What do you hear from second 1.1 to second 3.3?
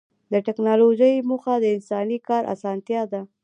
موخه د انساني کار اسانتیا ده.